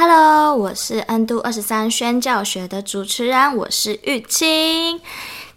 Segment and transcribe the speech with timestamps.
[0.00, 5.00] Hello，我是安度二十三宣教学的主持人，我是玉清。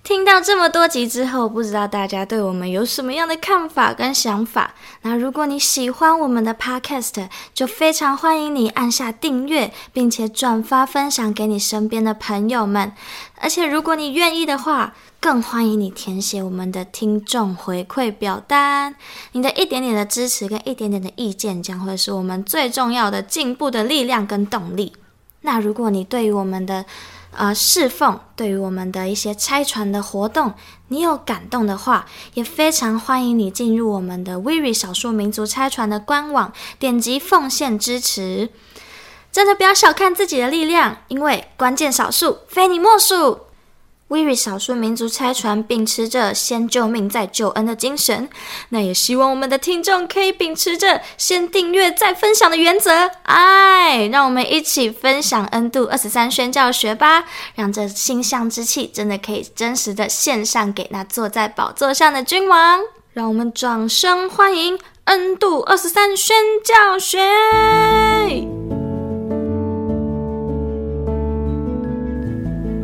[0.04, 4.74] 听到这么多集之后，不知道大家对我们有什么样的看法跟想法？
[5.04, 12.94] 那如果你喜欢我们的 Podcast，就非常欢迎你按下订阅，并且转发分享给你身边的朋友们。
[13.40, 18.96] 而且如果你愿意的话，更欢迎你填写我们的听众回馈表单。
[19.34, 24.94] 你的一点点的支持跟一点点的意见，将会是我们最重要的进步的力量跟动力。
[25.42, 26.86] 那如果你对于我们的
[27.32, 30.54] 呃，侍奉对于我们的一些拆船的活动，
[30.90, 38.50] 你有感动的话，也非常欢迎你进入我们的 WIRI 少数民族拆船的官网，点击奉献支持。
[39.32, 43.40] 真的不要小看自己的力量，因为关键少数，非你莫属。
[44.12, 48.30] WIRI 少数民族拆船秉持着先救命再救恩的精神，
[48.68, 53.10] 那也希望我们的听众可以秉持着先订阅再分享的原则。
[53.24, 57.24] 哎，让我们一起分享恩度二十三宣教学吧，
[57.56, 62.82] 让这馨香之气真的可以真实的献上给那坐在宝座上的君王。
[63.14, 66.36] 让我们掌声欢迎恩度二十三宣
[66.66, 67.18] 教学。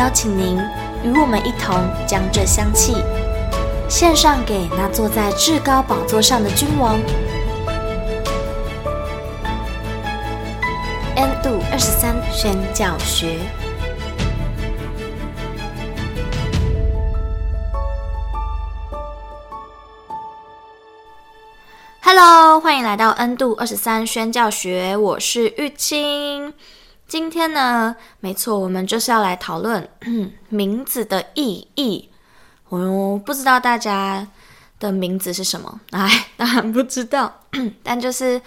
[0.00, 0.56] 邀请您
[1.04, 2.94] 与我们一同将这香气
[3.86, 6.98] 献上给那坐在至高宝座上的君王。
[11.16, 13.36] N 度二十三宣教学
[22.00, 26.54] ，Hello，欢迎来到 N 度二十三宣教学，我是玉清。
[27.10, 29.88] 今天呢，没错，我们就是要来讨论
[30.48, 32.08] 名字的意义。
[32.68, 34.28] 我不知道大家
[34.78, 37.40] 的名字是什么，哎， 当然不知道。
[37.82, 38.40] 但就是，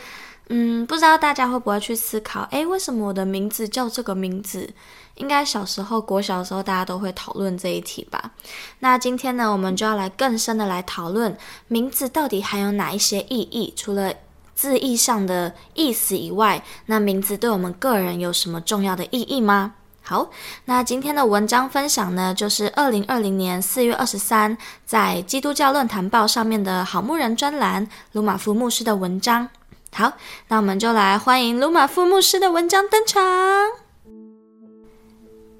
[0.48, 4.74] 嗯，不知道大家会不会去思考，诶，为什么我的名字叫这个名字？
[5.16, 8.32] 应该小时候，国小的时候，大家都会讨论这一题吧。
[8.80, 11.38] 那今天呢，我们就要来更深的来讨论
[11.68, 14.14] 名字到底还有哪一些意义，除了
[14.56, 19.74] 字义上的意思以外，那名字对我们个人有什么重要的意义吗？
[20.06, 20.30] 好，
[20.66, 29.48] 那今天的文章分享呢，就是二零二零年四月二十三在基督教论坛报上面的好牧人专栏鲁玛夫牧师的文章。
[29.94, 30.12] 好，
[30.50, 33.22] 那我们就来欢迎鲁玛夫牧师的文章登场。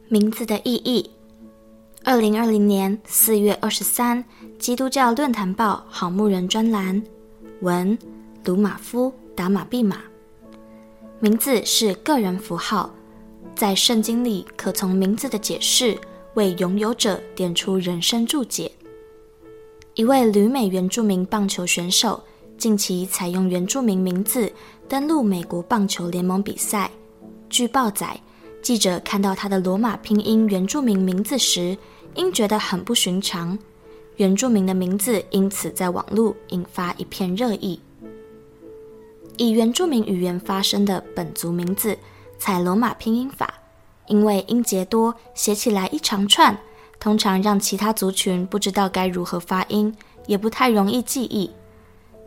[0.10, 1.10] 名字的意义，
[2.04, 4.26] 二零二零年四月二十三
[4.60, 7.02] 基督教论坛报好牧人专栏
[7.62, 7.98] 文。
[8.46, 10.02] 鲁马夫达玛毕玛，
[11.22, 12.94] 名字是个人符号，
[13.56, 15.98] 在圣经里可从名字的解释
[16.34, 18.70] 为拥有者点出人生注解。
[19.94, 22.22] 一位旅美原住民棒球选手
[22.58, 24.52] 近期采用原住民名字
[24.90, 26.92] 登陆美国棒球联盟比赛。
[27.50, 28.20] 据报载，
[28.62, 31.78] 记者看到他的罗马拼音原住民名字时，
[32.16, 33.58] 因觉得很不寻常。
[34.18, 37.80] 原住民的名字因此在网络引发一片热议。
[39.38, 41.98] 以原住民语言发声的本族名字
[42.38, 43.54] 采罗马拼音法，
[44.08, 46.58] 因为音节多，写起来一长串，
[47.00, 49.96] 通常让其他族群不知道该如何发音，
[50.28, 51.50] 也不太容易记忆。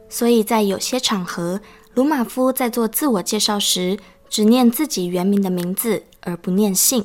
[0.09, 1.61] 所以在有些场合，
[1.95, 7.05] 鲁马夫在做自我介绍时，只念自己原名的名字，而不念姓。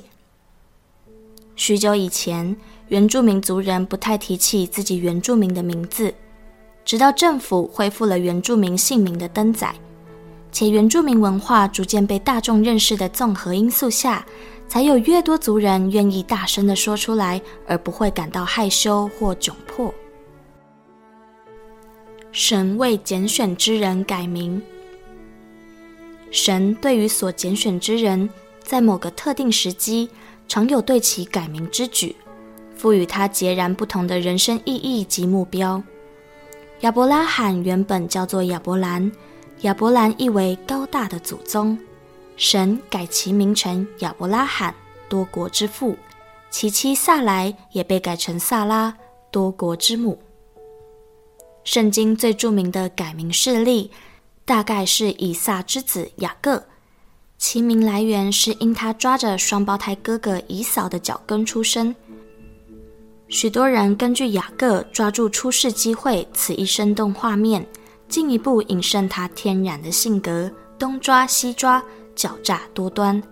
[1.55, 2.55] 许久以前，
[2.87, 6.13] 原住民族人不太提起自己原住民的名字，
[6.83, 9.75] 直到政府恢复了原住民姓名的登载。
[10.51, 14.25] 且原住民文化逐渐被大众认识的综合因素下，
[14.67, 19.93] 才有越多族人愿意大声地说出来，而不会感到害羞或窘迫。
[22.31, 24.61] 神为拣选之人改名，
[26.31, 28.29] 神对于所拣选之人，
[28.61, 30.09] 在某个特定时机，
[30.47, 32.15] 常有对其改名之举，
[32.75, 35.81] 赋予他截然不同的人生意义及目标。
[36.81, 39.11] 亚伯拉罕原本叫做亚伯兰。
[39.61, 41.77] 亚伯兰意为高大的祖宗，
[42.35, 44.73] 神改其名成亚伯拉罕，
[45.07, 45.95] 多国之父。
[46.49, 48.97] 其妻萨莱也被改成萨拉，
[49.29, 50.19] 多国之母。
[51.63, 53.91] 圣经最著名的改名事例，
[54.45, 56.63] 大概是以撒之子雅各，
[57.37, 61.95] 其名来源是因他抓着双胞胎哥哥以扫的脚跟出生。
[63.29, 67.65] 许多人根据雅各抓住出世机会此一生动画面，
[68.11, 71.81] 进一步引申他天然的性格，东抓西抓，
[72.15, 73.23] 狡诈多端。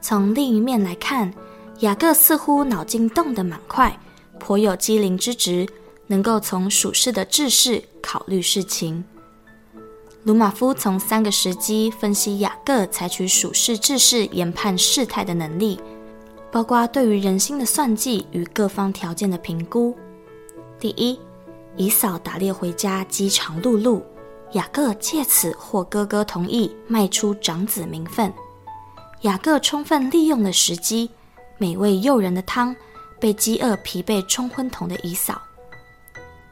[0.00, 1.32] 从另一面来看，
[1.80, 4.00] 雅各似乎脑筋动得蛮快，
[4.40, 5.68] 颇有机灵之职，
[6.06, 9.04] 能够从属世的治世考虑事情。
[10.24, 15.78] 鲁马夫从三个时机分析雅各采取属世治世研判事态的能力。
[16.52, 19.94] 包括对于人心的算计与各方条件的评估。
[20.80, 21.18] 第一，
[21.76, 24.02] 以扫打猎回家，饥肠辘辘，
[24.52, 28.32] 雅各借此获哥哥同意，卖出长子名分。
[29.22, 31.10] 雅各充分利用了时机，
[31.58, 32.74] 美味诱人的汤
[33.20, 35.40] 被饥饿疲惫冲昏头的以扫。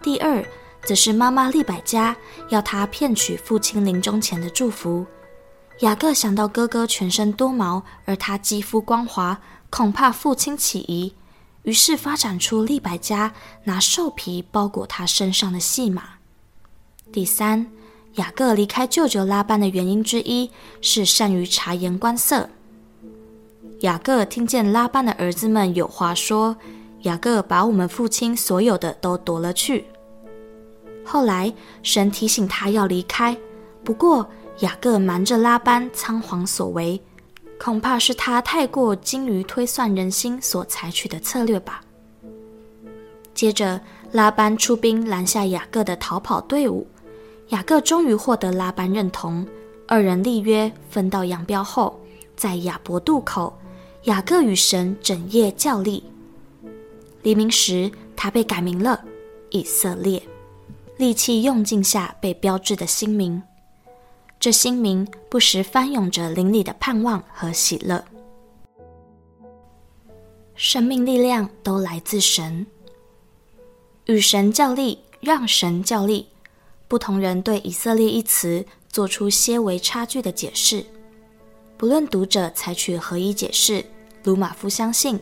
[0.02, 0.44] 第二，
[0.84, 2.14] 则是妈妈利百加
[2.50, 5.06] 要他骗取父亲临终前的祝福。
[5.80, 9.40] 雅各想到哥哥全身多毛，而他肌肤光滑。
[9.70, 11.12] 恐怕父亲起疑，
[11.64, 13.32] 于是发展出利百加
[13.64, 16.02] 拿兽皮包裹他身上的戏码。
[17.12, 17.66] 第三，
[18.14, 20.50] 雅各离开舅舅拉班的原因之一
[20.80, 22.48] 是善于察言观色。
[23.80, 26.56] 雅各听见拉班的儿子们有话说，
[27.02, 29.84] 雅各把我们父亲所有的都夺了去。
[31.04, 31.52] 后来
[31.82, 33.36] 神提醒他要离开，
[33.82, 34.26] 不过
[34.60, 37.00] 雅各瞒着拉班仓皇所为。
[37.58, 41.80] 恐怕是他太过精于推算人心所采取的策略吧。
[43.32, 43.80] 接着，
[44.12, 46.86] 拉班出兵拦下雅各的逃跑队伍，
[47.48, 49.46] 雅各终于获得拉班认同，
[49.88, 51.98] 二人立约，分道扬镳后，
[52.36, 53.56] 在雅博渡口，
[54.04, 56.04] 雅各与神整夜较力。
[57.22, 59.02] 黎明时，他被改名了
[59.50, 60.22] 以色列，
[60.96, 63.42] 力气用尽下被标志的新名。
[64.44, 68.04] 这新名不时翻涌着灵里的盼望和喜乐，
[70.54, 72.66] 生命力量都来自神。
[74.04, 76.26] 与神较力，让神较力。
[76.88, 80.84] 不同人对“以色列”一词做出些微差距的解释。
[81.78, 83.82] 不论读者采取何一解释，
[84.24, 85.18] 鲁玛夫相信，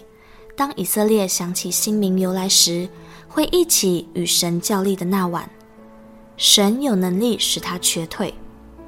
[0.57, 2.89] 当以色列想起新名由来时，
[3.29, 5.49] 会忆起与神较力的那晚，
[6.37, 8.35] 神有能力使他瘸腿。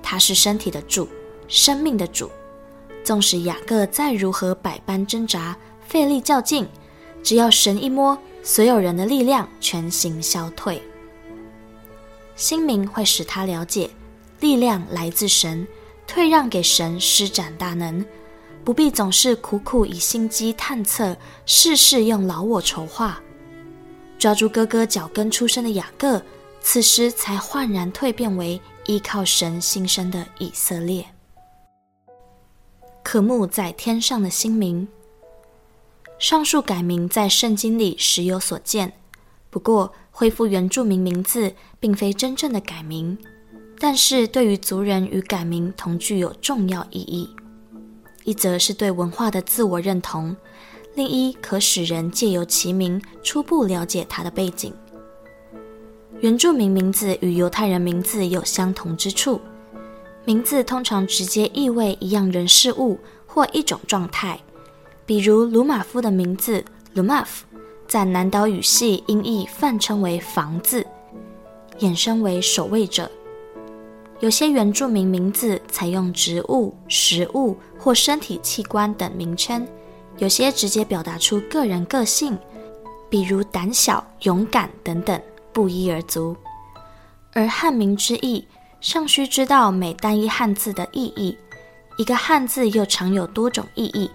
[0.05, 1.09] 他是身体的主，
[1.49, 2.31] 生命的主。
[3.03, 5.57] 纵使雅各再如何百般挣扎、
[5.87, 6.69] 费力较劲，
[7.23, 10.81] 只要神一摸，所有人的力量全行消退。
[12.37, 13.89] 心明会使他了解，
[14.41, 15.67] 力量来自神，
[16.07, 18.05] 退让给神施展大能，
[18.63, 21.17] 不必总是苦苦以心机探测，
[21.47, 23.21] 事事用老我筹划。
[24.19, 26.23] 抓住哥哥脚跟出生的雅各，
[26.63, 28.61] 此时才焕然蜕变为。
[28.87, 31.07] 依靠神新生的以色列，
[33.03, 34.87] 渴慕在天上的新名。
[36.19, 38.93] 上述改名在圣经里时有所见，
[39.49, 43.17] 不过恢复原住民名字并非真正的改名，
[43.79, 47.35] 但是对于族人与改名同具有重要意义。
[48.25, 50.37] 一则是对文化的自我认同，
[50.95, 54.75] 另一可使人借由其名初步了解他的背景。
[56.21, 59.41] 原住民名字与犹太人名字有相同之处，
[60.25, 64.39] 名字通常直接意味一样人事物或一种状态。
[65.05, 67.27] 比如鲁马夫的名字 Lumaf，
[67.87, 70.87] 在南岛语系音译泛称为房子，
[71.81, 73.11] 衍生为守卫者。
[74.21, 79.67] 有些原住民名字采用植物、食物或身体器官等名称，
[80.17, 82.39] 有些直接表达出个人个性，
[83.11, 85.21] 比如胆小、勇敢等等。
[85.55, 86.37] 不一而足，
[87.33, 88.47] 而汉名之意
[88.81, 91.39] 尚需知道每单一汉字的意义。
[91.97, 94.11] 一个汉字又常有多种意义，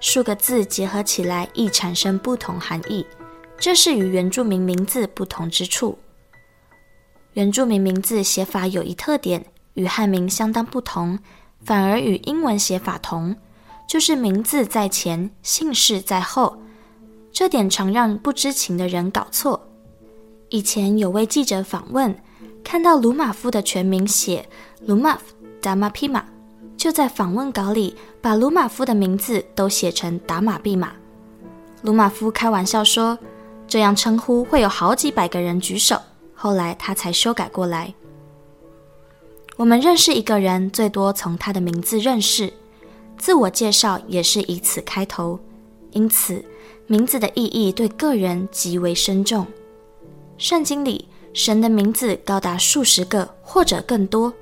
[0.00, 3.06] 数个字结合起来易产生不同含义，
[3.58, 5.98] 这是与原住民名字不同之处。
[7.34, 11.18] 原住民名字写法有一特点，与汉名相当不同，
[11.62, 13.36] 反而与英文写法同，
[13.86, 16.56] 就是名字在前，姓氏在后。
[17.30, 19.67] 这点常让不知情的人搞错。
[20.50, 22.16] 以前有位记者访问，
[22.64, 24.48] 看到鲁马夫的全名写
[24.86, 26.24] 鲁玛夫达玛匹马，
[26.74, 30.92] 就在访问稿里把鲁马夫的名字都写成达玛毕马。
[31.82, 33.18] 鲁马夫开玩笑说，
[33.66, 36.00] 这样称呼会有好几百个人举手。
[36.34, 37.92] 后来他才修改过来。
[39.56, 42.50] 我们认识一个人，最多从他的名字认识，
[43.18, 45.38] 自我介绍也是以此开头，
[45.90, 46.42] 因此
[46.86, 49.46] 名字的意义对个人极为深重。
[50.38, 54.32] 圣经里，神的名字高达数十个或者更多，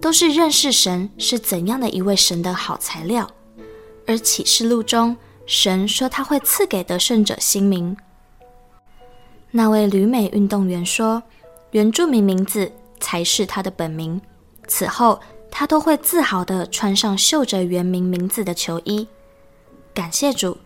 [0.00, 3.30] 都是认识神是怎样的一位神的好材料。
[4.06, 7.96] 而启示录中，神说他会赐给得胜者新名。
[9.52, 11.22] 那位旅美运动员说，
[11.70, 14.20] 原住民名字才是他的本名。
[14.66, 15.20] 此后，
[15.50, 19.06] 他都会自豪地穿上绣着原名名字的球衣。
[19.94, 20.58] 感谢主，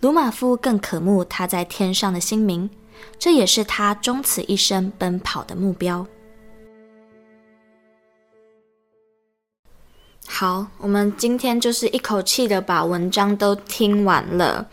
[0.00, 2.70] 鲁马夫更渴慕他在天上的新名，
[3.18, 6.06] 这也是他终此一生奔跑的目标。
[10.26, 14.66] 好，我们今天就是一口气的把文章都听完了。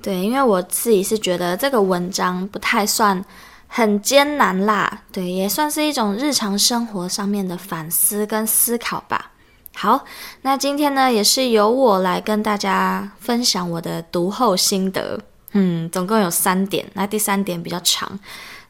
[0.00, 3.22] 对，因为我自己是觉得这个文章不太算
[3.66, 9.32] 很艰难啦，对，也算是一种日常生活上面的反思跟思考吧。
[9.74, 10.04] 好，
[10.42, 15.20] 那今天呢，也是由我来跟大家分享我的读后心得。
[15.54, 18.20] 嗯，总共有三点，那第三点比较长，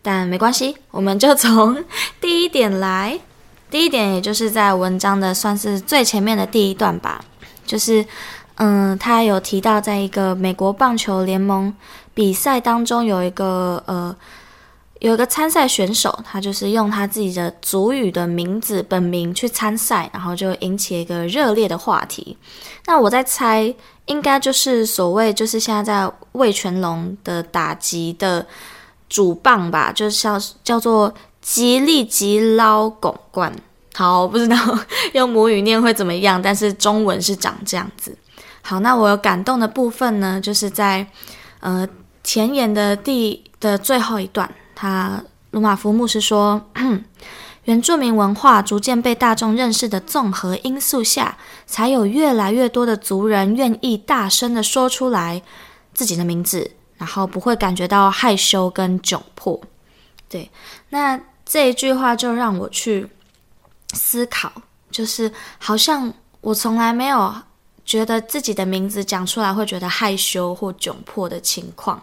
[0.01, 1.85] 但没关系，我们就从
[2.21, 3.19] 第一点来。
[3.69, 7.25] 第一点，也就是在文章的算是最前面的第一段吧，
[7.67, 8.07] 就是，
[8.55, 11.75] 嗯，他有提到，在一个美国棒球联盟
[12.15, 14.15] 比赛当中，有一个呃。
[15.01, 22.39] 有一个参赛选手，他就是用他自己的族语的名字本名去参赛，然后就引起一个热烈的话题。
[22.87, 23.75] 那我在猜，
[24.07, 28.47] 应该就是所谓就是现在在味全龙的打击的
[29.09, 33.53] 主棒吧，就是叫叫做吉利吉捞拱冠。
[33.95, 34.57] 好，我不知道
[35.15, 38.17] 用母语念会怎么样，但是中文是长这样子。
[38.61, 41.07] 好，那我有感动的部分呢，就是在
[41.61, 41.87] 呃
[42.25, 44.53] 前言的第的最后一段。
[44.75, 46.61] 他鲁马夫牧师说
[47.65, 55.43] ：“原住民文化逐渐被大众认识的综合因素下，才有越来越多的族人愿意大声地说出来
[55.93, 59.61] 自己的名字，然后不会感觉到害羞跟窘迫。”
[60.29, 60.51] 对，
[60.91, 63.07] 那这一句话就让我去
[63.93, 64.51] 思考，
[64.91, 67.35] 就是好像我从来没有
[67.85, 72.03] 觉得自己的名字讲出来会觉得害羞或窘迫的情况。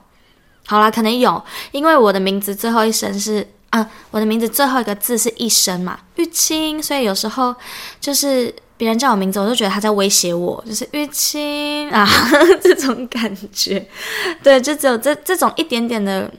[0.65, 7.55] 好啦，可能有，因为我的名字最后一声是啊，我的名字最后一个字是一声嘛，玉清，所以有时候
[7.99, 12.07] 就是别人叫我名字，我就觉得他在威胁我，就是玉清啊
[12.61, 13.87] 这种感觉，
[14.43, 16.29] 对，就只有这这种一点点的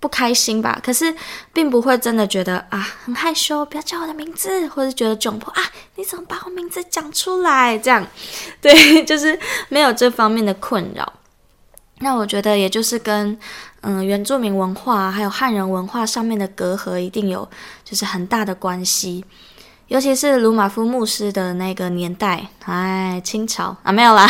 [0.00, 1.14] 不开心吧，可是
[1.52, 5.62] 并不会真的觉得啊很害羞，不要叫我的名字，或者觉得窘迫啊，
[5.96, 7.76] 你怎么把我名字讲出来？
[7.76, 8.06] 这样，
[8.62, 8.72] 对，
[9.04, 11.12] 就是没有这方面的困扰。
[12.00, 13.36] 那我觉得，也就是跟
[13.82, 17.48] 嗯原住民文化还有汉人文化上面的隔阂，一定有
[17.84, 19.24] 就是很大的关系。
[19.86, 24.28] 尤其是鲁马夫牧师的那个年代，哎，清朝啊，没有啦，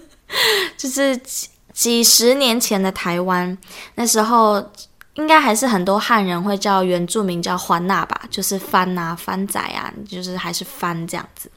[0.76, 3.56] 就是几几十年前的台湾，
[3.94, 4.70] 那时候
[5.14, 11.50] 应该还是很多汉人会叫原住民叫番那吧，就是番啊、番仔啊，就是还是番这样子。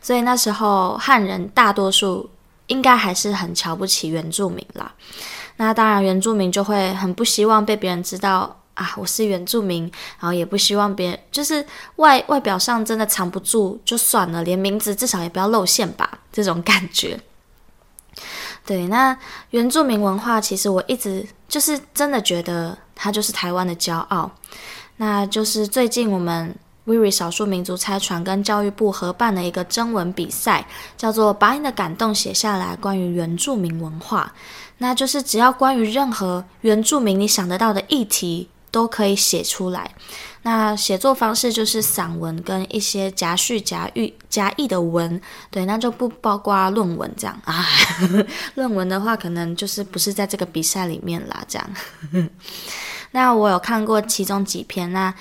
[0.00, 2.28] 所以那时候汉人大多数。
[2.70, 4.94] 应该还是很瞧不起原住民啦，
[5.60, 9.82] 那当然原住民就会很不希望被别人知道啊，我是原住民，
[10.18, 11.62] 然后也不希望别人就是
[11.96, 17.20] 外外表上真的藏不住就算了，连名字至少也不要露馅吧，这种感觉。
[18.64, 19.14] 对，那
[19.50, 24.30] 原住民文化其实我一直就是真的觉得它就是台湾的骄傲，
[24.96, 26.56] 那就是最近我们。
[26.86, 34.32] WIRI 少数民族拆船跟教育部合办的一个征文比赛，叫做“把你的感动写下来”，关于原住民文化，
[34.82, 39.90] 那就是只要关于任何原住民你想得到的议题都可以写出来。
[40.42, 45.20] 那写作方式就是散文跟一些夹叙夹喻夹议的文，
[45.50, 47.64] 对，那就不包括论文这样啊。
[48.56, 51.70] 论文的话，可能就是不是在这个比赛里面啦，这样。
[53.12, 55.14] 那我有看过其中几篇那。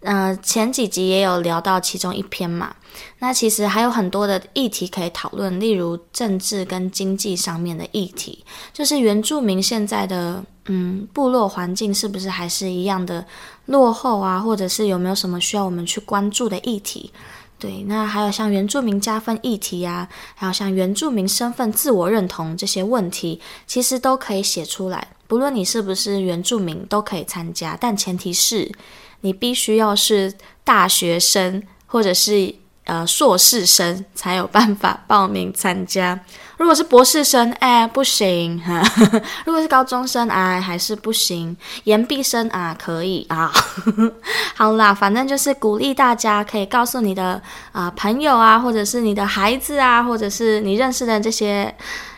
[0.00, 2.74] 呃，前几集也有聊到其中一篇嘛，
[3.18, 8.42] 那其实还有很多的议题可以讨论，例如政治跟经济上面的议题，
[8.72, 13.26] 就是原住民现在的嗯部落环境是不是还是一样的
[13.66, 17.12] 落后啊，或者是有没有什么需要我们去关注的议题？
[17.58, 28.72] 对，那还有像原住民加分议题啊，还有像原住民身份自我认同这些问题，其实都可以写出来，不论你是不是原住民都可以参加，但前提是。
[29.20, 30.32] 你必须要是
[30.64, 36.18] 大学生或者是呃硕士生才有办法报名参加。
[36.56, 38.82] 如果是博士生，哎，不行哈。
[39.46, 41.56] 如果是高中生，哎，还是不行。
[41.84, 43.50] 研毕生啊，可以啊。
[44.54, 47.40] 好啦，反正就是鼓励大家可以告诉你的
[47.72, 51.74] 啊、朋友啊，或者是你的孩子啊，或者是你认识的这些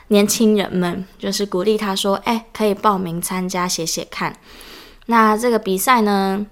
[0.08, 4.34] 年轻人们，就是鼓励他说，哎，可以报名参加写写看。
[5.06, 6.44] 那这个比赛呢？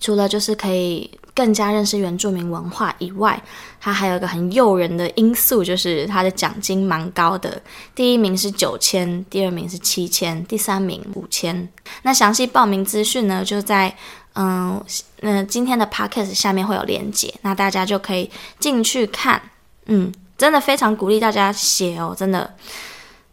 [0.00, 3.40] 除了就是可以更加认识原住民文化以外，
[3.78, 7.60] 它还有一个很诱人的因素，就是它的奖金蛮高的。
[7.94, 11.68] 第一名是九千，第二名是七千，第三名五千。
[12.02, 13.94] 那详细报名资讯呢，就在
[14.34, 14.82] 嗯
[15.20, 19.40] 嗯今天的 podcast 下面会有连结，那大家就可以进去看。
[19.86, 22.54] 嗯，真的非常鼓励大家写哦，真的，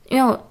[0.10, 0.47] 因为我。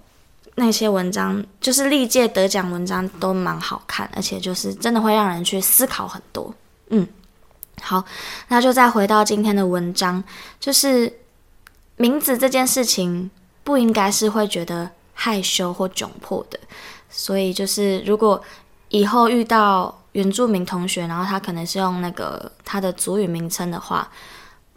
[0.58, 6.54] 那些文章就是历届得奖文章都蛮好看，而且就是真的会让人去思考很多。
[6.88, 7.06] 嗯，
[7.82, 8.02] 好，
[8.48, 10.24] 那就再回到今天的文章，
[10.58, 11.12] 就是
[11.96, 13.30] 名字这件事情
[13.62, 16.58] 不应该是会觉得害羞或窘迫的，
[17.10, 18.42] 所以就是如果
[18.88, 24.10] 以后遇到原住民同学，然后他可能是用那个他的族语名称的话。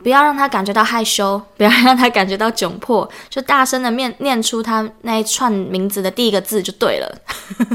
[0.01, 7.21] 不要让他感觉到害羞， 不要让他感觉到窘迫，就大声的念念出他那一串名字的第一个字就对了。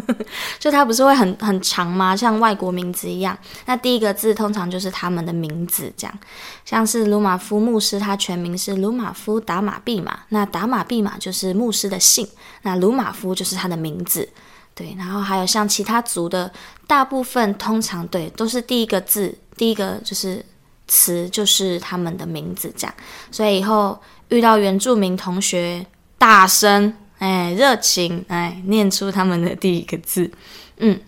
[0.59, 2.17] 就他不是会很很长吗？
[2.17, 6.19] 像外国名字一样，那第一个字通常就是他们的名字，这样。
[6.65, 12.27] 像是鲁玛夫牧师，他全名是鲁玛夫达玛毕马，那达玛毕马就是牧师的姓，
[12.63, 14.29] 那鲁玛夫就是他的名字。
[14.75, 16.51] 对，然后还有像其他族的，
[16.87, 20.45] 大部分通常对都是第一个字，第一个就是。
[20.87, 22.95] 词就是他们的名字，这样，
[23.31, 23.99] 所以以后
[24.29, 25.85] 遇到原住民同学，
[26.19, 30.31] 大声哎，热情哎，念出他们的第一个字，
[30.77, 31.01] 嗯，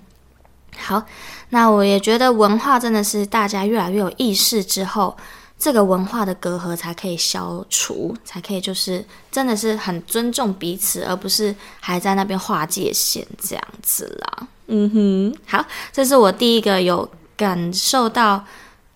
[0.78, 1.04] 好，
[1.50, 5.14] 那我也觉得文化真的是大家越来越有意识之后，
[5.58, 14.48] 这个文化的隔阂才可以消除，才可以就是真的是很尊重彼此，而不是还在那边划界限这样子啦。
[14.68, 17.06] 嗯哼，好，这是我第一个有
[17.36, 18.42] 感受到。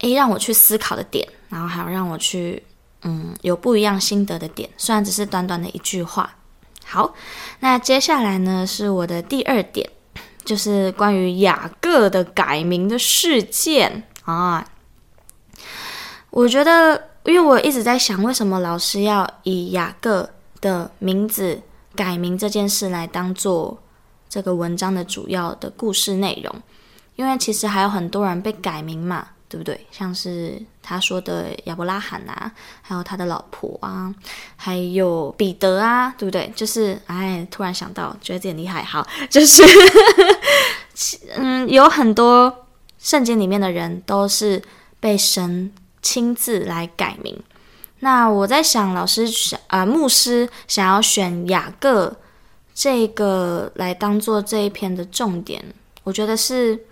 [0.00, 2.62] 诶，让我去思考的点，然后还有让我去，
[3.02, 4.68] 嗯，有不一样心得的点。
[4.76, 6.36] 虽然只是短短的一句话。
[6.84, 7.14] 好，
[7.60, 9.88] 那接下来呢，是我的第二点，
[10.44, 14.66] 就是关于雅各的改名的事件啊。
[16.30, 21.62] 我觉得，因为我一直在想，为什么老师要以雅各的名字
[21.94, 23.80] 改名这件事来当做
[24.28, 26.62] 这个文章的主要的故事内容？
[27.14, 29.28] 因为其实还有很多人被改名嘛。
[29.50, 29.84] 对不对？
[29.90, 34.14] 像是他说的亚伯拉罕啊，还有他的老婆啊，
[34.54, 36.52] 还有彼得啊，对不对？
[36.54, 38.84] 就是哎，突然想到，觉得自己厉害。
[38.84, 39.64] 好， 就是
[41.34, 42.66] 嗯，有很多
[43.00, 44.62] 圣经里面的人都是
[45.00, 47.36] 被神亲自来改名。
[47.98, 52.16] 那我在想，老师想啊、牧师想要选雅各
[52.72, 55.60] 这个来当做这一篇的重点，
[56.04, 56.86] 我觉得是。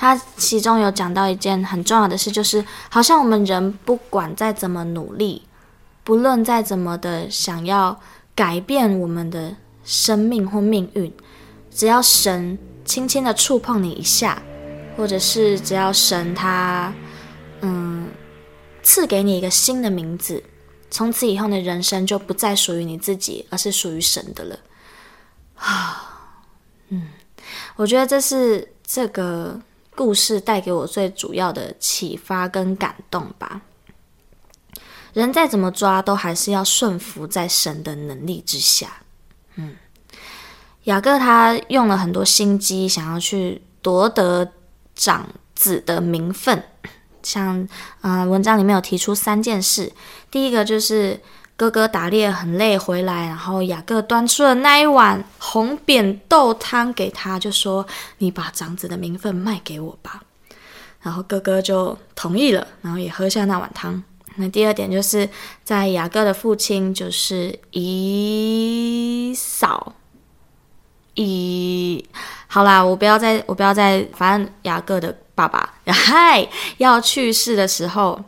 [0.00, 5.46] 他其中有讲到一件很重要的事，就是好像我们人不管再怎么努力，
[6.02, 8.00] 不论再怎么的想要
[8.34, 11.12] 改变我们的生命或命运，
[11.70, 14.42] 只要神轻轻的触碰你一下，
[14.96, 16.90] 或者是只要神他
[17.60, 18.08] 嗯
[18.82, 20.42] 赐给你一个新的名字，
[20.90, 24.58] 从此以后的人生就不再属于你自己，而是属于神的了。
[25.56, 26.40] 啊，
[26.88, 27.08] 嗯，
[27.76, 29.60] 我觉得这是这个。
[30.00, 33.60] 故事带给我最主要的启发跟感动吧。
[35.12, 39.02] 人再怎么抓，都还是要顺服在神的能力之下。
[39.56, 39.76] 嗯，
[40.84, 44.50] 雅各他用了很多心机，想要去夺得
[44.94, 46.64] 长子的名分。
[47.22, 47.68] 像，
[48.00, 49.92] 嗯、文章里面有提出三件事，
[50.30, 51.20] 第一个就是。
[51.60, 60.22] 哥哥打猎很累回来，然后雅各端出了那一碗红扁豆汤给他，就说：“你把长子的名分卖给我吧。”
[61.02, 64.02] 然后哥哥就同意了，然后也喝下那碗汤。
[64.36, 65.28] 那第二点就是
[65.62, 69.92] 在雅各的父亲就是以嫂，
[71.12, 72.02] 以
[72.46, 78.18] 好啦，我不要再我不要再，反正雅各的爸爸 嗨要去世的时候。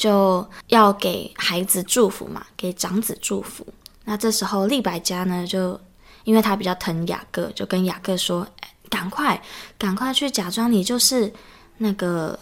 [0.00, 3.66] 就要给孩子祝福嘛，给长子祝福。
[4.06, 5.78] 那这时候利百加呢，就
[6.24, 8.46] 因为他比较疼雅各，就跟雅各说
[8.88, 9.38] ：“赶快，
[9.76, 11.30] 赶快去假装你就是
[11.76, 12.38] 那个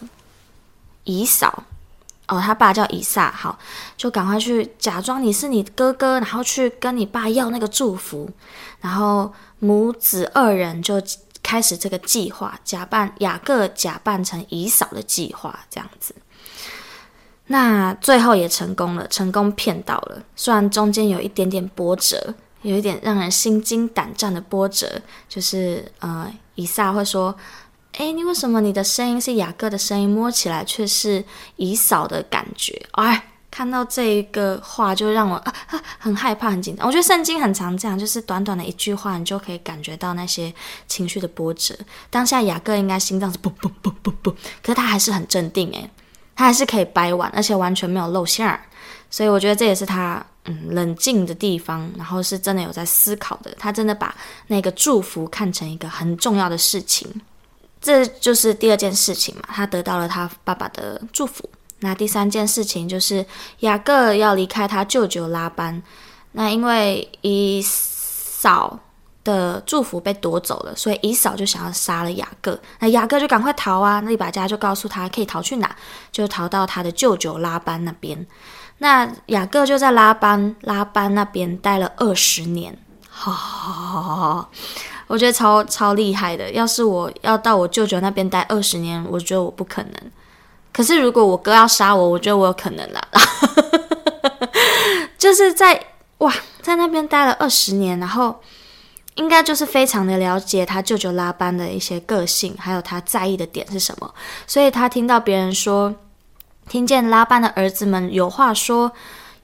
[1.02, 1.64] 姨嫂
[2.28, 3.58] 哦，他爸叫以撒，好，
[3.96, 8.30] 就赶快去假装你是你哥哥，然后去跟你爸要那个祝福。
[8.80, 11.02] 然后母子二人就
[11.42, 16.14] 开始这个计划，假扮雅各假扮成以扫的计划，这样子。”
[17.48, 20.22] 那最后也成功了，成功骗到了。
[20.36, 27.34] 虽然中间有一点点波折，有一点让人心惊胆战的波折，就是呃，以撒会说
[27.98, 31.24] ：“诶，你为什么你的声音是雅各的声音，摸起来却是
[31.56, 36.86] 以扫的感觉？”哎，看到这一个话，就让我啊啊很害怕、很紧张。
[36.86, 40.52] 我觉得圣经很常这样，就是短短的一句话，你就可以感觉到那些
[40.86, 41.74] 情绪的波折。
[42.10, 45.90] 当下雅各应该心脏是嘣嘣嘣嘣嘣，可是他还是很镇定，诶，
[46.38, 48.60] 他还是可以掰弯，而且完全没有露馅儿。
[49.10, 53.52] 所以我觉得这也是他嗯冷静的地方，然后是真的有在思考的。
[53.58, 54.14] 他真的把
[54.46, 57.12] 那个祝福看成一个很重要的事情，
[57.80, 59.42] 这就是第二件事情嘛。
[59.48, 61.50] 他得到了他爸爸的祝福。
[61.80, 63.26] 那第三件事情就是
[63.60, 65.82] 雅各要离开他舅舅拉班。
[66.30, 68.78] 那因为以扫
[69.28, 72.58] 的祝福被夺走了，所以以扫就想要杀了雅各。
[72.78, 74.00] 那雅各就赶快逃啊！
[74.00, 75.76] 那利百加就告诉他可以逃去哪，
[76.10, 78.26] 就逃到他的舅舅拉班那边。
[78.78, 82.78] 那雅各就在拉班拉班那边待了二十年。
[85.06, 86.50] 我觉得超超厉害的。
[86.52, 89.92] 要是我要到我舅舅那边待二十年，我觉得我不可能。
[90.72, 93.02] 可是，如果我哥要杀我，我觉得我有可能啦。
[95.18, 95.84] 就是在
[96.18, 98.40] 哇，在那边待了二十年，然后
[99.18, 104.14] 应该就是非常的了解他舅舅拉班的一些个性，还有他在意的点是什么。
[104.46, 105.94] 所以他听到别人说，
[106.68, 108.92] 听见拉班的儿子们有话说，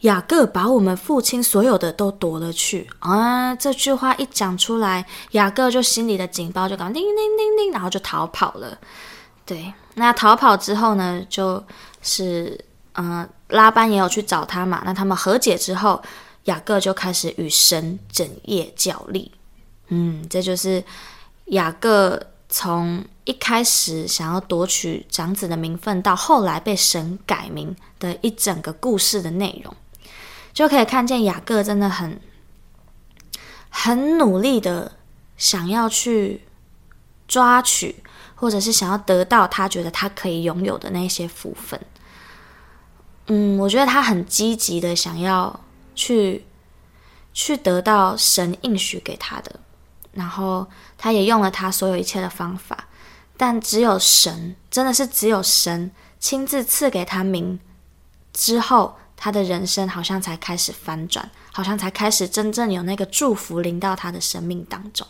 [0.00, 3.54] 雅各把我们父亲所有的都夺了去啊！
[3.56, 8.78] 这句话一讲出来，雅各就心里的警报就搞叮叮叮叮，然后就逃跑了。
[9.44, 9.74] 对。
[9.94, 11.62] 那逃跑之后呢，就
[12.02, 12.58] 是
[12.94, 14.82] 嗯、拉班也有去找他嘛。
[14.84, 16.00] 那他们和解之后，
[16.44, 19.32] 雅各就开始与神整夜角力。
[19.94, 20.82] 嗯，这就是
[21.46, 29.74] 雅各从一开始想要夺取长子的名分，到后来被神改名的一整个故事的内容，
[30.52, 32.20] 就可以看见雅各真的很
[33.68, 34.92] 很努力的
[35.36, 36.42] 想要去
[37.28, 38.02] 抓取。
[38.36, 41.80] 或者是想要得到他觉得他可以拥有的那些福分，
[43.28, 45.60] 嗯，我觉得他很积极的想要
[45.94, 46.44] 去
[47.32, 49.60] 去得到神应许给他的，
[50.14, 52.88] 然后他也用了他所有一切的方法，
[53.36, 57.58] 但只有神，真的是只有神亲自赐给他名
[58.32, 65.06] 之后，他的人生好像才开始翻转，好像才开始真正有那个祝福临到他的生命当中。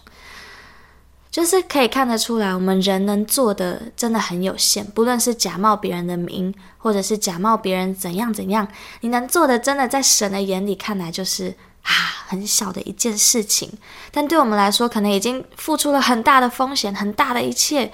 [1.31, 4.87] 就是可以看得出来，我们人能做的真的很有限。
[4.87, 8.69] 不论是假冒别人的名，或者是假冒别人怎样怎样，
[9.01, 13.73] 你能做的真的在神的眼里看来就是啊很小的一件事情。
[14.11, 17.93] 但对我们来说，可能已经付出了很大的风险，很大的一切。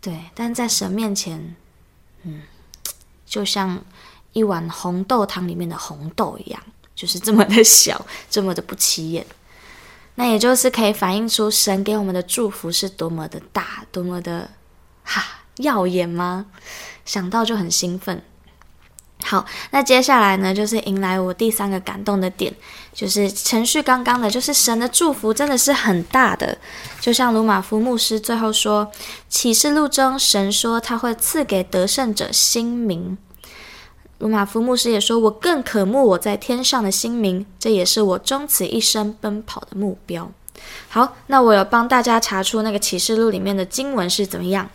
[0.00, 1.56] 对，但在神面前，
[2.24, 2.42] 嗯，
[3.24, 3.82] 就像
[4.34, 6.62] 一碗红豆汤里面的红豆一样，
[6.94, 9.24] 就是这么的小，这么的不起眼。
[10.16, 14.50] 那也就是可以反映出神给我们的祝福是多么的大，多么的
[15.02, 15.24] 哈
[15.56, 16.46] 耀眼吗？
[17.04, 18.22] 想到就很兴奋。
[19.24, 22.52] 好，那接下来呢，就是迎来我第三个感动的点，
[22.92, 26.58] 就是程序刚刚的，就是神的祝福真的是很大的。
[27.00, 28.86] 就像鲁玛夫牧师最后说，
[29.30, 33.16] 《启示录》中神说他会赐给得胜者新名。
[34.18, 40.30] 鲁玛夫牧师也说：“我更渴慕我在天上的新名，这也是我终此一生奔跑的目标。”
[40.88, 44.70] 好，那我有帮大家查出那个启示录里面的经文是怎么样。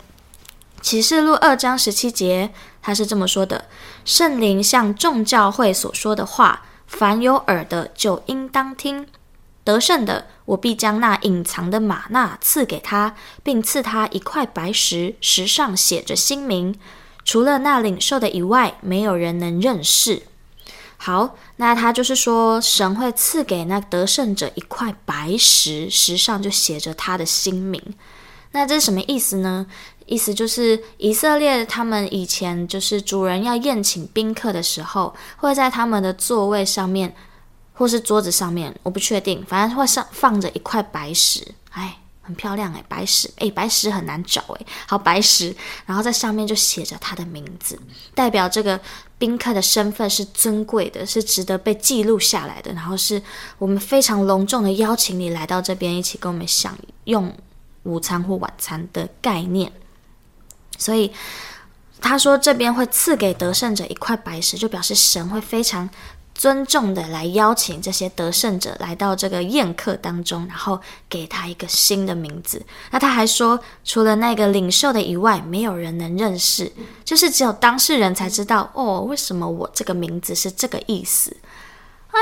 [0.80, 3.66] 启示录二章十七节，他是这么说的
[4.04, 9.06] ：“圣灵向众教会所说的话，凡有耳的就应当听。
[9.62, 16.74] 得胜的，我必将那隐藏的玛纳赐给他，并赐他一块白石，石上写着新名。”
[17.22, 20.22] 除了那领受的以外，没有人能认识。
[20.96, 27.94] 好，那他就是说，神会赐给那得胜者一块白石，石上就写着他的新名。
[28.52, 29.66] 那这是什么意思呢？
[30.06, 37.14] 意思就是以色列他们以前就是主人要宴请宾客的时候，会在他们的座位上面
[37.72, 41.46] 或是桌子上面，我不确定，反正会上放着一块白石。
[41.70, 41.96] 哎。
[42.22, 44.66] 很漂亮诶，白石诶，白石很难找诶。
[44.86, 45.52] 好，白石，
[45.84, 47.76] 然后在上面就写着他的名字，
[48.14, 48.78] 代表这个
[49.18, 52.72] 宾客的身份是尊贵的，是值得被记录下来的。
[52.72, 53.20] 然后是
[53.58, 57.34] 我们非常隆重的邀请你来到这边，一起跟我们享用
[57.84, 59.72] 午餐或晚餐的概念。
[60.78, 61.12] 所以
[62.00, 65.88] 他说这边会赐给得胜者一块白石，就表示神会非常。
[66.32, 72.64] 尊重的来邀请这些得胜者来到这个宴客当中，然后给他一个新的名字。
[72.90, 76.72] 那他还说，除了那个领袖的以外，没有人能认识，
[77.04, 78.70] 就是只有当事人才知道。
[78.72, 81.36] 哦，为什么我这个名字是这个意思？
[82.08, 82.18] 哎，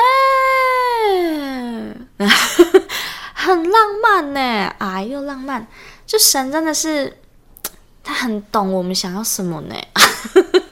[3.41, 4.41] 很浪漫呢，
[4.79, 5.65] 哎，又浪漫。
[6.05, 7.17] 就神真的是，
[8.03, 9.77] 他很懂我们想要什么呢。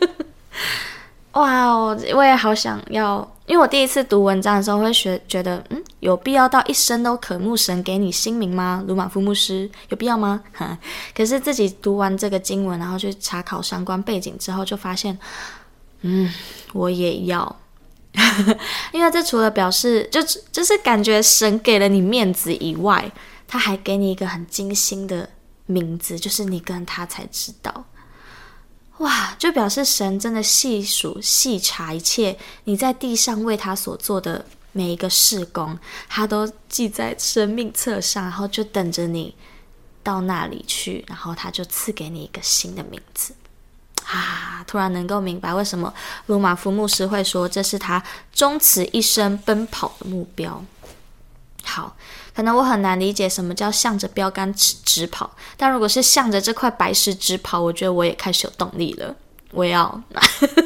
[1.33, 8.83] 哇，我我也好想要，因为我第一次读文章的时候会学觉得，嗯，有必要到一生都渴慕神给你新名吗？
[8.89, 10.43] 鲁玛夫牧师有必要吗？
[11.15, 15.17] 可是自己读完这个经文，然后去查考相关背景之后，就发现，
[16.01, 16.33] 嗯，
[16.73, 17.55] 我也要，
[18.93, 23.13] 因为这除了表示就就是感觉神给了你面子以外，
[23.47, 25.29] 他还给你一个很精心的
[25.67, 27.85] 名字，就是你跟他才知道。
[28.99, 39.35] 哇，就表示神真的细数细查一切你在地上为他所做的每一个事工，他都记在生命册上，然后就等着你
[40.03, 43.35] 到那里去，然后他就赐给你一个新的名字
[44.07, 44.65] 啊！
[44.67, 45.93] 突然能够明白为什么
[46.27, 50.65] 鲁马夫牧师会说这是他终此一生奔跑的目标。
[51.65, 51.97] 好。
[52.37, 59.17] 可能我很难理解什么叫向着标杆直直跑，但如果是向着这块白石直跑，我觉得我也开始有动力了。
[59.53, 60.03] 我要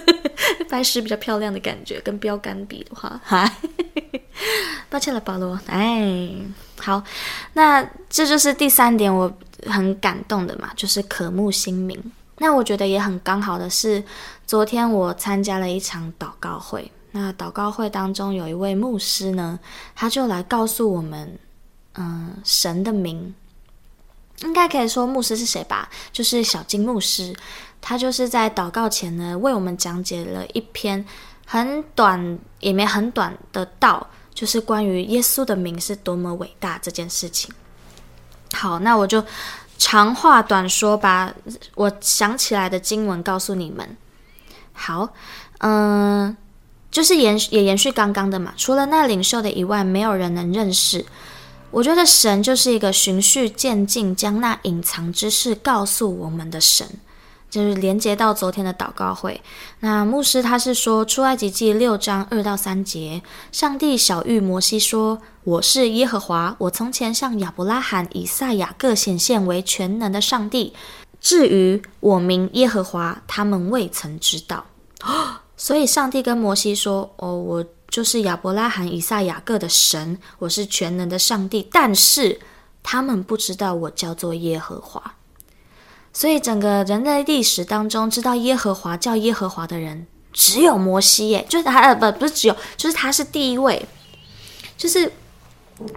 [0.69, 3.49] 白石比较漂亮的感觉，跟标杆比的话，哈，
[4.89, 5.57] 抱歉了，保罗。
[5.67, 6.29] 哎，
[6.81, 7.01] 好，
[7.53, 9.33] 那这就是第三点，我
[9.67, 11.97] 很感动的嘛，就是渴慕心明。
[12.43, 14.03] 那我觉得也很刚好的是，
[14.47, 19.61] 昨天我参加了一场祷告会，那祷告会当中有一位牧师呢，
[19.95, 21.39] 他就来告诉我们。
[21.95, 23.35] 嗯，神的名
[24.43, 25.89] 应该可以说牧师是谁吧？
[26.13, 27.35] 就是小金牧师，
[27.81, 31.05] 他就是在祷告前呢，为我们讲解了一篇
[31.45, 37.53] 很短也没很短的道，就是关于耶稣的名是多么伟大这件事情。
[38.53, 39.23] 好，那我就
[39.81, 41.33] 长话短说，吧
[41.75, 43.97] 我想起来的经文告诉你们。
[44.75, 45.09] 好，
[45.61, 46.37] 嗯，
[46.91, 51.07] 就是延也延续刚刚的嘛，除了那领袖的以外，没有人能认识。
[51.71, 56.87] 我觉得神就是一个循序渐进，将那隐藏之事告诉我们的神，
[57.51, 59.41] 就是连接到昨天的祷告会。
[59.81, 63.21] 那牧师他是说，出埃及记六章二到三节，
[63.53, 70.73] 上帝小玉摩西说：“我是耶和华，我从前向亚伯拉罕、以撒、雅各显现为全能的上帝。
[71.21, 74.65] 至于我名耶和华，他们未曾知道。
[75.59, 82.39] ”所以上帝跟摩西说：“哦，我。”就是亚伯拉罕、以撒、雅各的神，我是全能的上帝，但是
[82.85, 85.03] 他们不知道我叫做耶和华。
[86.13, 93.87] 所以整个人类历史当中，知道耶和华叫耶和华的人只有摩西耶，就是他呃不不是只有，就是他是第一位。
[94.77, 95.13] 就是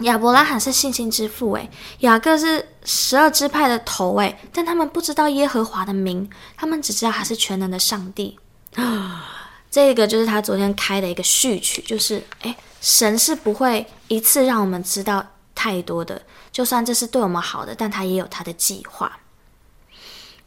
[0.01, 8.37] 亚伯拉罕是信心之父诶，雅各是十二支派的头诶，但他们不知道耶和华的名，他们只知道他是全能的上帝
[8.75, 9.25] 啊。
[9.71, 16.21] 这个就是他昨天开的一个序曲，就是诶，神是不会一次让我们知道太多的，
[16.51, 19.11] 就算这是对我们好的，但他也有他的计划。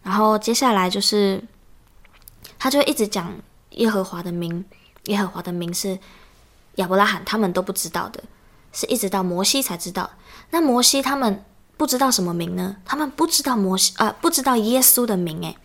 [0.07, 1.43] 然后接下来就是，
[2.57, 3.35] 他就一直讲
[3.71, 4.65] 耶和华的名，
[5.07, 5.99] 耶和华的名是
[6.77, 8.23] 亚伯拉罕他们都不知道的，
[8.73, 10.09] 是一直到摩西才知道。
[10.51, 11.45] 那摩西他们
[11.77, 12.77] 不知道什么名呢？
[12.85, 15.57] 他们不知道摩西，呃，不知道耶稣的名，诶，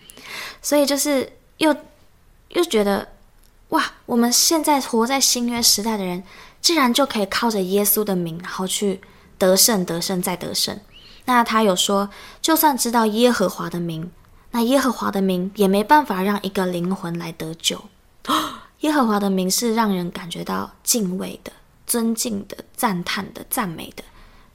[0.62, 1.75] 所以就是又
[2.49, 3.08] 又觉得。
[3.71, 3.82] 哇！
[4.06, 6.21] 我们现在活在新约时代的人，
[6.60, 8.99] 竟然就可以靠着耶稣的名，然后去
[9.38, 10.77] 得胜、得胜再得胜。
[11.23, 12.10] 那他有说，
[12.41, 14.12] 就算知道耶和华的名，
[14.51, 17.81] 那耶和华的名也没办法让一个灵魂来得救。
[18.81, 21.51] 耶和华的名是让人感觉到敬畏的、
[21.87, 24.03] 尊敬的、赞叹的、赞美的，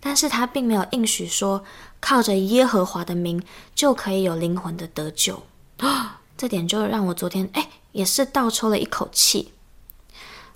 [0.00, 1.64] 但是他并没有应许说，
[2.00, 3.42] 靠着耶和华的名
[3.74, 5.42] 就可以有灵魂的得救。
[6.36, 7.68] 这点就让我昨天哎。
[7.96, 9.54] 也是倒抽了一口气。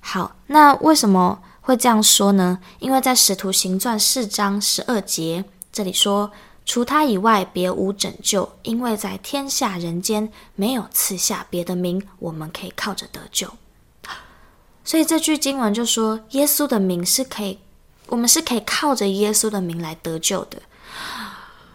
[0.00, 2.58] 好，那为什么会这样说呢？
[2.80, 6.30] 因为在《使徒行传》四章十二节这里说
[6.64, 13.52] ：“除他以外，别无拯救，因为在天下人间没有赐下别的名，我们可以靠着得救。”
[14.84, 17.58] 所以这句经文就说，耶稣的名是可以，
[18.06, 20.62] 我们是可以靠着耶稣的名来得救的。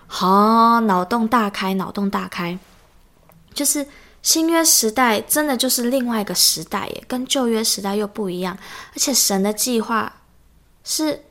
[0.07, 2.57] 好，脑洞大开，脑洞大开，
[3.53, 3.87] 就是。
[4.25, 8.57] 新约时代真的就是另外一个时代耶，跟旧约时代又不一样。
[8.91, 10.11] 而且神的计划
[10.83, 11.23] 是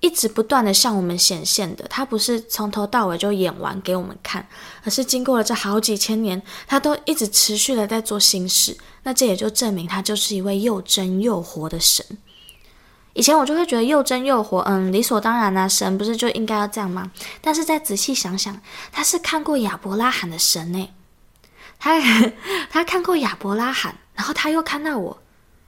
[0.00, 4.48] 一直不断的向我们显现的，他不是从头到尾就演完给我们看，
[4.82, 8.76] 而是经过了这好几千年，他都一直持续的在做新事。
[9.02, 12.04] 那这也就证明他就是一位又真又活的神。
[13.12, 17.10] 以前我就会觉得又真又活，嗯，理所当然啊，神不是就应该要这样吗？
[17.40, 18.60] 但是再仔细想想，
[18.92, 20.88] 他是看过亚伯拉罕的神呢。
[21.78, 22.00] 他
[22.70, 25.18] 他看过亚伯拉罕，然后他又看到我，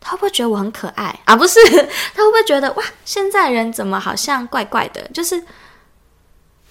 [0.04, 1.36] 他会不会觉得我很可爱啊？
[1.36, 1.60] 不是，
[2.12, 5.08] 他会不会觉得哇，现在人怎么好像怪怪的？
[5.14, 5.40] 就是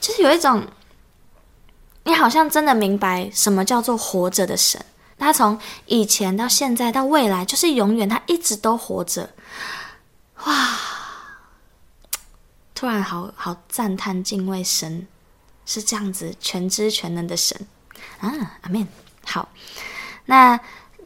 [0.01, 0.67] 就是有一种，
[2.03, 4.85] 你好像真的明白什么叫做活着的神，
[5.17, 9.29] 他从以前到现在到未来，就是永远，他一直都活着。
[10.43, 10.77] 哇！
[12.75, 15.07] 突然好好赞叹敬畏神，
[15.65, 17.65] 是这样子全知全能的神
[18.19, 18.57] 啊！
[18.61, 18.87] 阿门。
[19.23, 19.47] 好，
[20.25, 20.59] 那。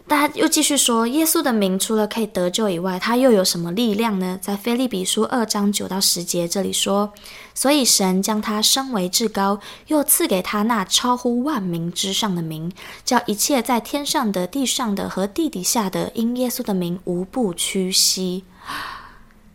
[0.08, 4.38] 大家又继续说，耶稣的名除了可以得救以外，他又有什么力量呢？
[4.39, 7.12] 在腓立比书二章九到十节这里说，
[7.56, 12.72] 所以神将他升为至高，又赐给他那超乎万名之上的名，
[13.04, 18.44] 叫一切在天上的、地上的和地底下的，因耶稣的名无不屈膝。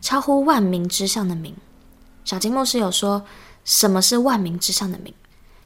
[0.01, 1.55] 超乎万名之上的名，
[2.25, 3.23] 小金牧师有说，
[3.65, 5.15] 什么是万名之上的名？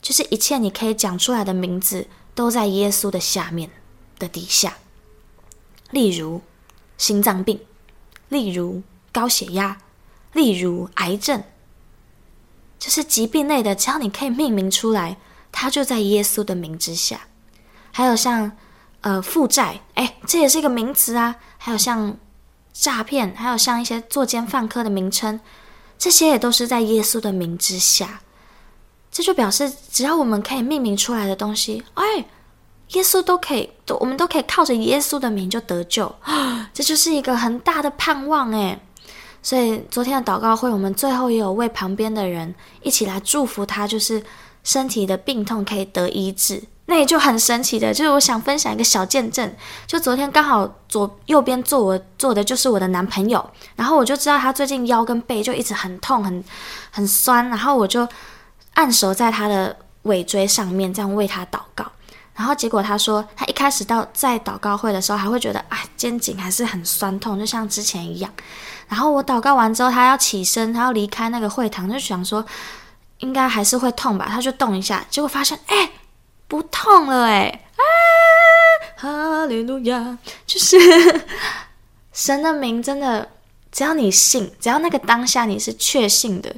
[0.03, 3.71] 就是一切你可以讲出来的名字，都在耶稣的下面。
[4.19, 4.77] 的底下，
[5.91, 6.41] 例如
[6.97, 7.61] 心脏病，
[8.29, 9.79] 例如高血压，
[10.33, 11.43] 例如癌症，
[12.79, 15.17] 就是疾病类的，只要你可以命名出来，
[15.51, 17.21] 它就在耶稣的名之下。
[17.93, 18.57] 还有像
[19.03, 21.37] 呃负债，哎，这也是一个名词啊。
[21.59, 22.17] 还有像
[22.73, 25.41] 诈骗，还有像一些作奸犯科的名称，
[25.99, 28.21] 这些也都是在耶稣的名之下。
[29.11, 32.27] 这就表示，只要我们可以命名出来的东西，哎。
[32.91, 36.15] 耶稣都可以，都我们都可以靠着耶稣的名就得救，
[36.73, 38.79] 这就是一个很大的盼望诶。
[39.43, 44.23] 所以昨天的祷告会，我们最后也有为旁边的人一起来祝福他，就是
[44.63, 46.63] 身体的病痛可以得医治。
[46.87, 49.55] 那也就很神奇的，就是我想分享一个小见证。
[49.87, 53.43] 就昨天刚好左右边坐我坐的就是我的男朋友，
[53.75, 56.45] 然后我就知道他最近腰跟背就一直很痛，很
[56.91, 58.07] 很酸，然后我就
[58.75, 61.85] 按手在他的尾椎上面，这样为他祷告。
[62.35, 68.33] 然后结果他说，他一开始到在祷告会的时候还会觉得，哎，肩颈还是很酸痛，就像之前一样。
[68.89, 72.45] 然后我祷告完之后，他要起身，他要离开那个会堂，就想说，
[73.19, 75.93] 应该还是会痛吧，他就动一下，结果发现，哎，
[76.49, 77.83] 不痛了，哎，啊，
[78.97, 80.77] 哈利路亚，就是
[82.13, 83.31] 神的名，真的，
[83.71, 86.53] 只要你信，只要那个当下你是确信的，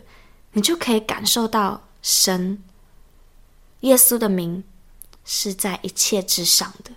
[0.53, 2.63] 你就可以感受到神
[3.81, 4.65] 耶稣的名。
[5.27, 6.93] 是在一切之上的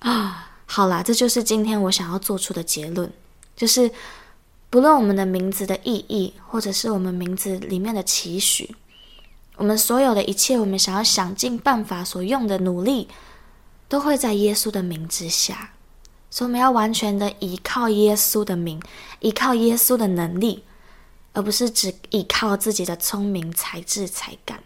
[0.00, 0.50] 啊！
[0.66, 3.10] 好啦，这就是今天我想要做出的结论，
[3.54, 3.90] 就是
[4.68, 8.74] 不论我们的名字的意义，或者是我们名字里面的期许，
[9.56, 13.08] 我们所有的一切，我们想要想尽办法所用的努力，
[13.88, 15.70] 都会在耶稣的名之下。
[16.28, 18.82] 所以我们要完全的依靠耶稣的名，
[19.20, 20.64] 依靠耶稣的能力，
[21.32, 24.60] 而不是只依靠自己的聪明才智才干。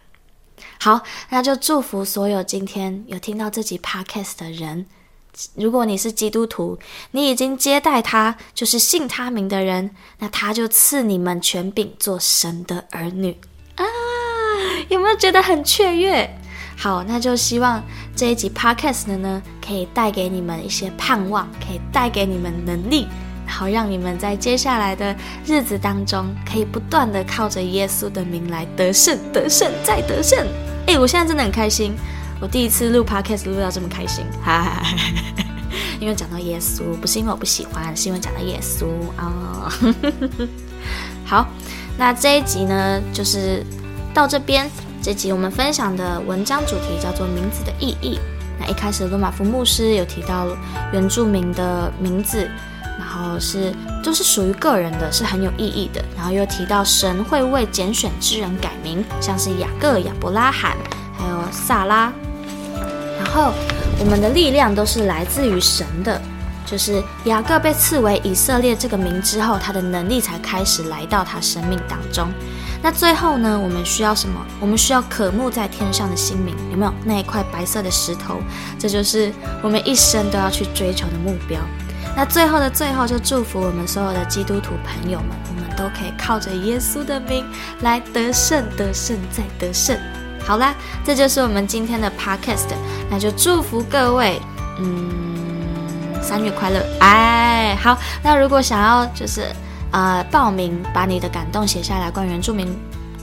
[0.79, 4.85] 好，那就祝福所有今天有听到这集 podcast 的人。
[5.55, 6.77] 如果你是基督徒，
[7.11, 13.37] 你已经接待他，就是信他名的人，那他就赐你们权柄做神的儿女
[13.75, 13.85] 啊！
[14.89, 16.29] 有没有觉得很雀跃？
[16.75, 17.81] 好，那就希望
[18.15, 23.07] 这一集 podcast 的呢，可以带给你们一些盼望，可以带给你们能力，
[23.49, 30.47] 好让你们在接下来的日子当中，可以不断的靠着耶稣的名来得胜，得胜再得胜。
[30.87, 31.93] 哎，我现在真的很开心，
[32.39, 35.43] 我第一次录 podcast 录到这么开心，哈哈哈哈，
[35.99, 38.85] 因为讲到耶稣，不是因为我不喜欢，是因为讲到耶稣
[39.17, 39.71] 啊。
[39.71, 39.71] 哦、
[41.25, 41.47] 好，
[41.97, 43.65] 那这一集呢，就是
[44.13, 44.69] 到这边。
[45.01, 48.19] 这集我们分享的文章主题叫做“名字的意义”。
[48.59, 50.45] 那一开始罗马夫牧师有提到
[50.91, 52.51] 原住民的名字，
[52.99, 56.03] 然后是都、是属于个人的，是很有意义的。
[56.15, 60.75] 然后又提到神会为拣选之人改名，像是雅各、亚伯拉罕，
[61.17, 62.11] 还有萨拉。
[63.17, 63.53] 然后
[63.97, 66.21] 我们的力量都是来自于神的，
[66.65, 72.27] 就是雅各被赐为以色列这个名之后，他的能力才开始来到他生命当中。
[72.81, 74.39] 那最后呢，我们需要什么？
[74.59, 78.41] 我们需要渴慕在天上的新名，有没有那一块白色的石头？
[78.77, 79.31] 这就是
[79.61, 81.59] 我们一生都要去追求的目标。
[82.15, 87.45] 那最后的最后，就祝福我们所有的基督徒朋友们，我们都可以靠着耶稣的名
[87.81, 89.97] 来得胜，得胜再得胜。
[90.45, 92.67] 好啦，这就是我们今天的 podcast。
[93.09, 94.41] 那就祝福各位，
[94.79, 96.83] 嗯，三月快乐！
[96.99, 99.43] 哎，好，那如果想要就是。
[99.91, 102.67] 呃，报名把你的感动写下来，关于原住民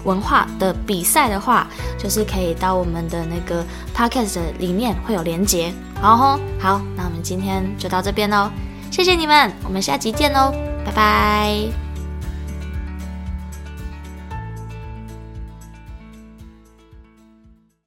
[0.02, 1.64] 文化的比赛的话，
[1.96, 3.64] 就是可以到我们的那个
[3.94, 5.72] podcast 里面会有连结。
[6.02, 8.50] 好吼，好，那我们今天就到这边喽，
[8.96, 10.50] 谢谢你们，我们下集见哦，
[10.82, 11.85] 拜拜。